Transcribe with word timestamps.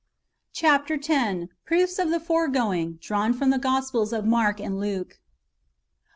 Chap. 0.51 0.89
x.— 0.89 1.09
Proofs 1.67 1.99
of 1.99 2.09
the 2.09 2.17
foregoing^ 2.17 2.99
drawn 2.99 3.33
from 3.33 3.51
the 3.51 3.59
Gospels 3.59 4.11
of 4.11 4.25
Mark 4.25 4.59
and 4.59 4.79
Luke. 4.79 5.19